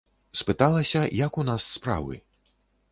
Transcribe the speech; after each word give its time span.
Спыталася, 0.39 0.99
як 1.19 1.39
у 1.43 1.47
нас 1.51 1.69
справы. 1.77 2.15